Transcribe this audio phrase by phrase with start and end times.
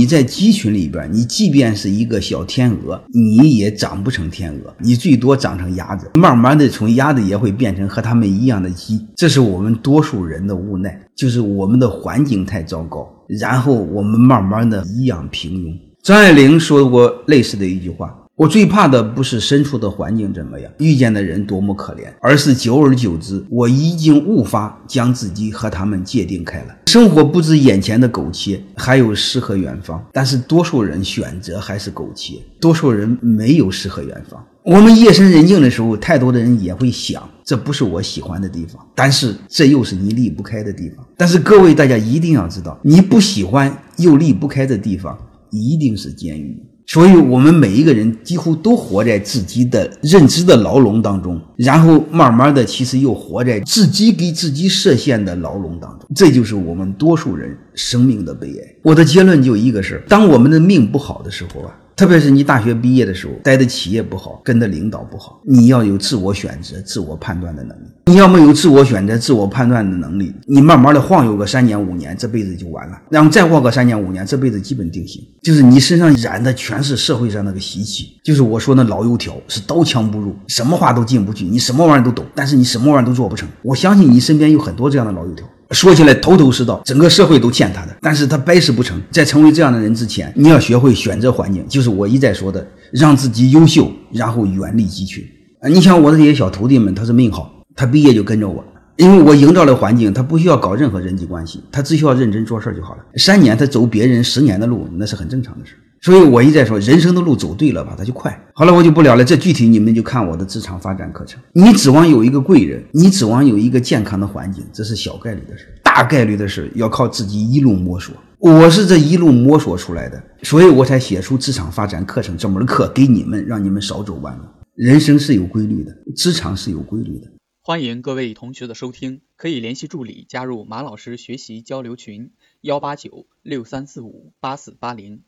[0.00, 8.98] 你在鸡群里边，你即便是一个小天鹅，你也长不成天鹅，你最多长成鸭子，慢慢的从鸭子也会变成和它们一样的鸡。
[9.14, 15.70] 这是我们多数人的无奈，就是我们的环境太糟糕，然后我们慢慢的一样平庸。
[16.02, 18.19] 张爱玲说过类似的一句话。
[18.40, 26.74] 我最怕的不是身处的环境怎么样，遇见的人多么可怜，而是久而久之，我已经无法将自己和他们界定开了。
[26.86, 30.02] 生活不止眼前的苟且，还有诗和远方。
[30.10, 34.42] 但是多数人选择还是苟且，多数人没有诗和远方。
[34.62, 41.06] 我们夜深人静的时候，太多的人也会想，这不是我喜欢的地方，但是这又是你离不开的地方。
[41.14, 45.18] 但是各位大家一定要知道，你不喜欢又离不开的地方，
[45.50, 46.56] 一定是监狱。
[46.92, 56.08] 所以，我们每一个人几乎都活在自己的认知的牢笼当中，然后慢慢的，其实又活在自己给自己设限的牢笼当中。
[56.16, 58.74] 这就是我们多数人生命的悲哀。
[58.82, 61.70] 我的结论就一个是：当我们的命不好的时候啊。
[62.00, 67.82] 特别是你大学毕业的时候，待的企业不好，跟的领导不好，你要有自我选择、自我判断的能力。
[68.06, 72.98] 你要没有自我选择、自我判断的能力，你慢慢的晃悠个三年五年，这辈子就完了。
[73.10, 75.22] 然后再晃个三年五年，这辈子基本定型。
[75.42, 83.46] 就是你身上染的全是社会上那个习气，就是我说那老油条，是刀枪不入，什么话都进不去，你什么玩意儿都懂，但是你什么玩意儿都做不成。
[83.60, 85.46] 我相信你身边有很多这样的老油条。
[85.70, 89.00] 说起来头头是道，整个社会都欠他的，但是他百事不成。
[89.10, 95.24] 在成为这样的人之前，你要学会选择环境，就是我一再说的，让自己优秀，然后远离鸡群。
[95.60, 98.64] 啊，你像我的这些小徒弟们，他是命好，他毕业就跟着我，
[98.96, 103.04] 因为我营造了环境，他不需要搞任何人际关系，他只需要认真做事就好了。
[103.16, 105.74] 三年他走别人十年的路，那是很正常的事。
[106.02, 108.34] 所以我一再说，人生的路走对了吧，他就快。
[108.54, 109.24] 好了，我就不聊了。
[109.24, 111.42] 这具体你们就看我的职场发展课程。
[111.52, 115.66] 你指望有一个贵人，你指望有一个健康的环境，这是小概率的事。
[115.84, 118.14] 大概率的事要靠自己一路摸索。
[118.38, 124.44] 我是这一路摸索出来的，所以我才写出职场发展课程这门课给你们，让你们少走弯路。
[124.74, 127.30] 人生是有规律的，职场是有规律的。
[127.62, 132.30] 欢迎各位同学的收听，可以联系助理加入马老师学习交流群：
[132.62, 135.20] 幺八九六三四五八四八零。